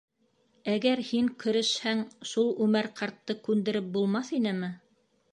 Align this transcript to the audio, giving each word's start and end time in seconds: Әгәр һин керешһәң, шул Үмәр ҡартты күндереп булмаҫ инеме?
Әгәр 0.75 1.01
һин 1.09 1.27
керешһәң, 1.43 2.01
шул 2.29 2.49
Үмәр 2.65 2.89
ҡартты 3.01 3.35
күндереп 3.49 3.91
булмаҫ 3.99 4.33
инеме? 4.39 4.71